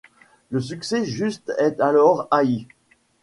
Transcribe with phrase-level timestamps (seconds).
[0.49, 2.65] Le succès juste est toujours haï